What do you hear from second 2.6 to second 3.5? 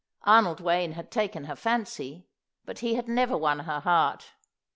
but he had never